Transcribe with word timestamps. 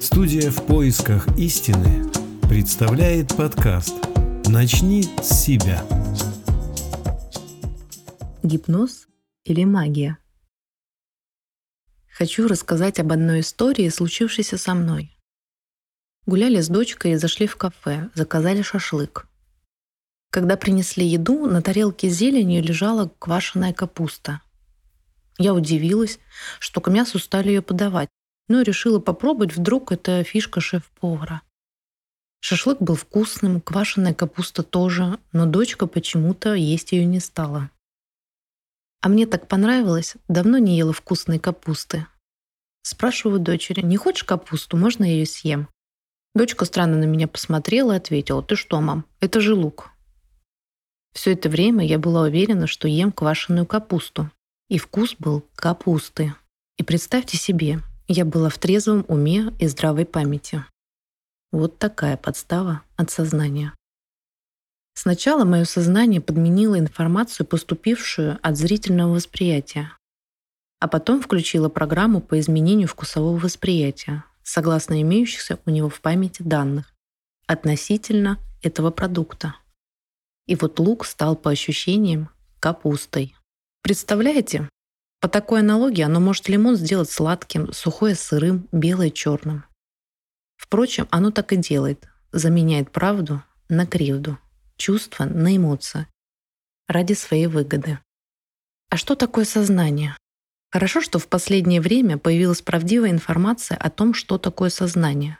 Студия 0.00 0.50
в 0.50 0.64
поисках 0.64 1.28
истины 1.36 2.10
представляет 2.48 3.36
подкаст 3.36 3.94
«Начни 4.46 5.02
с 5.22 5.44
себя». 5.44 5.84
Гипноз 8.42 9.08
или 9.44 9.64
магия? 9.64 10.16
Хочу 12.10 12.48
рассказать 12.48 12.98
об 12.98 13.12
одной 13.12 13.40
истории, 13.40 13.90
случившейся 13.90 14.56
со 14.56 14.72
мной. 14.72 15.14
Гуляли 16.24 16.62
с 16.62 16.68
дочкой 16.68 17.12
и 17.12 17.16
зашли 17.16 17.46
в 17.46 17.56
кафе, 17.56 18.08
заказали 18.14 18.62
шашлык. 18.62 19.28
Когда 20.30 20.56
принесли 20.56 21.04
еду, 21.04 21.46
на 21.46 21.60
тарелке 21.60 22.08
зеленью 22.08 22.62
лежала 22.62 23.12
квашеная 23.18 23.74
капуста. 23.74 24.40
Я 25.36 25.52
удивилась, 25.52 26.18
что 26.58 26.80
к 26.80 26.90
мясу 26.90 27.18
стали 27.18 27.48
ее 27.48 27.60
подавать, 27.60 28.08
но 28.50 28.62
решила 28.62 28.98
попробовать, 28.98 29.56
вдруг 29.56 29.92
это 29.92 30.24
фишка 30.24 30.60
шеф-повара. 30.60 31.42
Шашлык 32.40 32.80
был 32.80 32.96
вкусным, 32.96 33.60
квашеная 33.60 34.12
капуста 34.12 34.64
тоже, 34.64 35.20
но 35.32 35.46
дочка 35.46 35.86
почему-то 35.86 36.54
есть 36.54 36.90
ее 36.90 37.04
не 37.04 37.20
стала. 37.20 37.70
А 39.02 39.08
мне 39.08 39.26
так 39.26 39.46
понравилось, 39.46 40.16
давно 40.26 40.58
не 40.58 40.76
ела 40.76 40.92
вкусной 40.92 41.38
капусты. 41.38 42.06
Спрашиваю 42.82 43.38
дочери, 43.38 43.82
не 43.82 43.96
хочешь 43.96 44.24
капусту, 44.24 44.76
можно 44.76 45.04
я 45.04 45.12
ее 45.12 45.26
съем? 45.26 45.68
Дочка 46.34 46.64
странно 46.64 46.96
на 46.96 47.04
меня 47.04 47.28
посмотрела 47.28 47.92
и 47.92 47.96
ответила, 47.98 48.42
ты 48.42 48.56
что, 48.56 48.80
мам, 48.80 49.04
это 49.20 49.40
же 49.40 49.54
лук. 49.54 49.90
Все 51.12 51.34
это 51.34 51.48
время 51.48 51.86
я 51.86 52.00
была 52.00 52.22
уверена, 52.22 52.66
что 52.66 52.88
ем 52.88 53.12
квашеную 53.12 53.66
капусту. 53.66 54.28
И 54.68 54.78
вкус 54.78 55.14
был 55.18 55.44
капусты. 55.54 56.34
И 56.78 56.82
представьте 56.82 57.36
себе, 57.36 57.80
я 58.12 58.24
была 58.24 58.48
в 58.48 58.58
трезвом 58.58 59.04
уме 59.06 59.54
и 59.60 59.68
здравой 59.68 60.04
памяти. 60.04 60.64
Вот 61.52 61.78
такая 61.78 62.16
подстава 62.16 62.82
от 62.96 63.12
сознания. 63.12 63.72
Сначала 64.94 65.44
мое 65.44 65.64
сознание 65.64 66.20
подменило 66.20 66.76
информацию, 66.76 67.46
поступившую 67.46 68.40
от 68.42 68.56
зрительного 68.56 69.14
восприятия, 69.14 69.92
а 70.80 70.88
потом 70.88 71.22
включило 71.22 71.68
программу 71.68 72.20
по 72.20 72.40
изменению 72.40 72.88
вкусового 72.88 73.38
восприятия, 73.38 74.24
согласно 74.42 75.00
имеющихся 75.02 75.60
у 75.64 75.70
него 75.70 75.88
в 75.88 76.00
памяти 76.00 76.42
данных, 76.42 76.92
относительно 77.46 78.38
этого 78.60 78.90
продукта. 78.90 79.54
И 80.46 80.56
вот 80.56 80.80
лук 80.80 81.06
стал 81.06 81.36
по 81.36 81.50
ощущениям 81.50 82.28
капустой. 82.58 83.36
Представляете? 83.82 84.68
По 85.20 85.28
такой 85.28 85.60
аналогии 85.60 86.02
оно 86.02 86.18
может 86.18 86.48
лимон 86.48 86.76
сделать 86.76 87.10
сладким, 87.10 87.72
сухое 87.72 88.14
сырым, 88.14 88.68
белое 88.72 89.10
черным. 89.10 89.64
Впрочем, 90.56 91.08
оно 91.10 91.30
так 91.30 91.52
и 91.52 91.56
делает, 91.56 92.08
заменяет 92.32 92.90
правду 92.90 93.42
на 93.68 93.86
кривду, 93.86 94.38
чувства 94.76 95.24
на 95.24 95.56
эмоции 95.56 96.06
ради 96.88 97.12
своей 97.12 97.46
выгоды. 97.46 97.98
А 98.88 98.96
что 98.96 99.14
такое 99.14 99.44
сознание? 99.44 100.16
Хорошо, 100.72 101.00
что 101.00 101.18
в 101.18 101.28
последнее 101.28 101.80
время 101.80 102.16
появилась 102.16 102.62
правдивая 102.62 103.10
информация 103.10 103.76
о 103.76 103.90
том, 103.90 104.14
что 104.14 104.38
такое 104.38 104.70
сознание. 104.70 105.38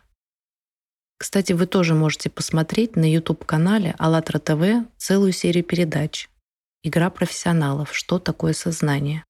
Кстати, 1.19 1.53
вы 1.53 1.67
тоже 1.67 1.95
можете 1.95 2.31
посмотреть 2.31 2.97
на 2.97 3.11
YouTube-канале 3.11 3.95
АЛЛАТРА 3.99 4.39
ТВ 4.39 4.89
целую 4.97 5.33
серию 5.33 5.65
передач 5.65 6.29
«Игра 6.83 7.11
профессионалов. 7.11 7.95
Что 7.95 8.19
такое 8.19 8.53
сознание?». 8.53 9.25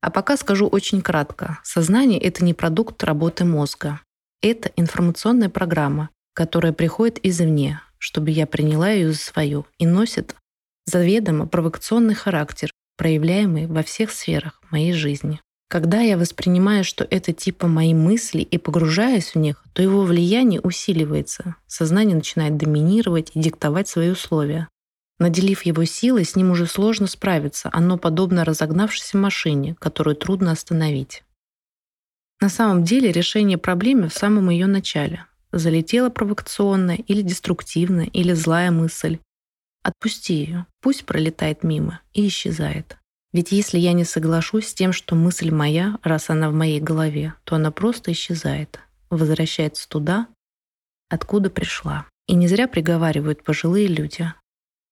А 0.00 0.10
пока 0.10 0.36
скажу 0.36 0.66
очень 0.66 1.02
кратко. 1.02 1.58
Сознание— 1.64 2.20
это 2.22 2.44
не 2.44 2.54
продукт 2.54 3.02
работы 3.04 3.44
мозга. 3.44 4.00
Это 4.40 4.70
информационная 4.76 5.48
программа, 5.48 6.10
которая 6.34 6.72
приходит 6.72 7.18
извне, 7.24 7.80
чтобы 7.98 8.30
я 8.30 8.46
приняла 8.46 8.90
ее 8.90 9.12
за 9.12 9.18
свою 9.18 9.66
и 9.78 9.86
носит 9.86 10.36
заведомо 10.86 11.46
провокационный 11.46 12.14
характер, 12.14 12.70
проявляемый 12.96 13.66
во 13.66 13.82
всех 13.82 14.12
сферах 14.12 14.60
моей 14.70 14.92
жизни. 14.92 15.40
Когда 15.68 16.00
я 16.00 16.16
воспринимаю, 16.16 16.82
что 16.82 17.06
это 17.10 17.34
типа 17.34 17.66
мои 17.66 17.92
мысли 17.92 18.40
и 18.40 18.56
погружаюсь 18.56 19.34
в 19.34 19.38
них, 19.38 19.62
то 19.74 19.82
его 19.82 20.02
влияние 20.02 20.60
усиливается. 20.62 21.56
Сознание 21.66 22.16
начинает 22.16 22.56
доминировать 22.56 23.32
и 23.34 23.40
диктовать 23.40 23.86
свои 23.86 24.08
условия. 24.08 24.68
Наделив 25.18 25.62
его 25.62 25.84
силой, 25.84 26.24
с 26.24 26.36
ним 26.36 26.50
уже 26.50 26.66
сложно 26.66 27.06
справиться. 27.06 27.70
Оно 27.72 27.98
подобно 27.98 28.44
разогнавшейся 28.44 29.16
машине, 29.16 29.74
которую 29.80 30.14
трудно 30.14 30.52
остановить. 30.52 31.24
На 32.40 32.48
самом 32.48 32.84
деле 32.84 33.10
решение 33.10 33.58
проблемы 33.58 34.08
в 34.08 34.14
самом 34.14 34.50
ее 34.50 34.66
начале. 34.66 35.24
Залетела 35.50 36.08
провокационная 36.08 36.96
или 36.96 37.22
деструктивная, 37.22 38.06
или 38.06 38.32
злая 38.32 38.70
мысль. 38.70 39.18
Отпусти 39.82 40.34
ее, 40.34 40.66
пусть 40.80 41.04
пролетает 41.04 41.64
мимо 41.64 42.00
и 42.12 42.28
исчезает. 42.28 42.98
Ведь 43.32 43.52
если 43.52 43.78
я 43.78 43.92
не 43.92 44.04
соглашусь 44.04 44.68
с 44.68 44.74
тем, 44.74 44.92
что 44.92 45.14
мысль 45.14 45.50
моя, 45.50 45.98
раз 46.02 46.30
она 46.30 46.48
в 46.50 46.54
моей 46.54 46.80
голове, 46.80 47.34
то 47.44 47.56
она 47.56 47.70
просто 47.70 48.12
исчезает, 48.12 48.80
возвращается 49.10 49.88
туда, 49.88 50.28
откуда 51.08 51.50
пришла. 51.50 52.06
И 52.26 52.34
не 52.34 52.46
зря 52.46 52.68
приговаривают 52.68 53.42
пожилые 53.42 53.86
люди. 53.86 54.32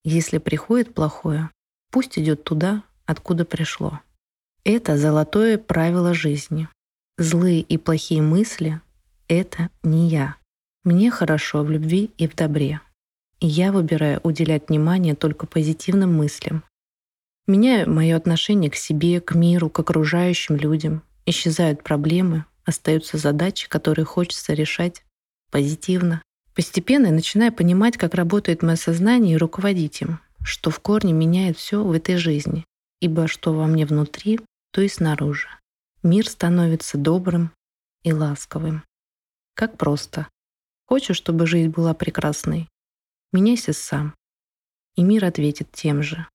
Если 0.08 0.38
приходит 0.38 0.94
плохое, 0.94 1.50
пусть 1.90 2.16
идет 2.16 2.44
туда, 2.44 2.84
откуда 3.06 3.44
пришло. 3.44 3.98
Это 4.62 4.96
золотое 4.96 5.58
правило 5.58 6.14
жизни. 6.14 6.68
Злые 7.18 7.60
и 7.60 7.76
плохие 7.76 8.22
мысли— 8.22 8.80
это 9.28 9.68
не 9.82 10.08
я. 10.08 10.36
Мне 10.84 11.10
хорошо 11.10 11.64
в 11.64 11.70
любви 11.72 12.12
и 12.18 12.28
в 12.28 12.36
добре. 12.36 12.80
И 13.40 13.48
я 13.48 13.72
выбираю 13.72 14.20
уделять 14.22 14.68
внимание 14.68 15.16
только 15.16 15.44
позитивным 15.44 16.14
мыслям. 16.14 16.62
Меняю 17.48 17.90
мое 17.90 18.14
отношение 18.14 18.70
к 18.70 18.76
себе, 18.76 19.20
к 19.20 19.34
миру, 19.34 19.68
к 19.70 19.80
окружающим 19.80 20.54
людям. 20.54 21.02
Исчезают 21.24 21.82
проблемы, 21.82 22.44
остаются 22.64 23.18
задачи, 23.18 23.68
которые 23.68 24.04
хочется 24.04 24.52
решать 24.52 25.02
позитивно. 25.50 26.22
Постепенно 26.56 27.08
я 27.08 27.12
начинаю 27.12 27.52
понимать, 27.52 27.98
как 27.98 28.14
работает 28.14 28.62
мое 28.62 28.76
сознание 28.76 29.34
и 29.34 29.38
руководить 29.38 30.00
им, 30.00 30.20
что 30.42 30.70
в 30.70 30.80
корне 30.80 31.12
меняет 31.12 31.58
все 31.58 31.84
в 31.84 31.92
этой 31.92 32.16
жизни, 32.16 32.64
ибо 33.00 33.28
что 33.28 33.52
во 33.52 33.66
мне 33.66 33.84
внутри, 33.84 34.40
то 34.72 34.80
и 34.80 34.88
снаружи. 34.88 35.48
Мир 36.02 36.26
становится 36.26 36.96
добрым 36.96 37.50
и 38.04 38.12
ласковым. 38.12 38.82
Как 39.54 39.76
просто. 39.76 40.28
Хочешь, 40.86 41.16
чтобы 41.16 41.46
жизнь 41.46 41.68
была 41.68 41.92
прекрасной? 41.92 42.68
Меняйся 43.32 43.74
сам. 43.74 44.14
И 44.94 45.02
мир 45.02 45.26
ответит 45.26 45.70
тем 45.72 46.02
же. 46.02 46.26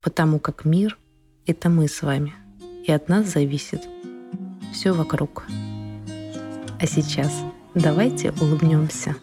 Потому 0.00 0.38
как 0.38 0.64
мир— 0.64 0.96
это 1.46 1.68
мы 1.68 1.86
с 1.86 2.00
вами. 2.00 2.34
И 2.86 2.92
от 2.92 3.10
нас 3.10 3.26
зависит 3.26 3.86
все 4.72 4.92
вокруг. 4.92 5.44
А 6.80 6.86
сейчас 6.86 7.32
давайте 7.74 8.32
улыбнемся. 8.40 9.16